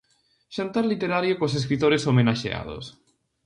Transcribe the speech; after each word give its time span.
Xantar 0.55 0.85
literario 0.87 1.37
cos 1.39 1.57
escritores 1.59 2.05
homenaxeados. 2.09 2.85